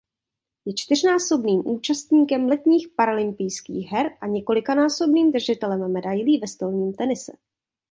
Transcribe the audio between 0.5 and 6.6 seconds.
Je čtyřnásobným účastníkem letních paralympijských her a několikanásobným držitelem medailí ve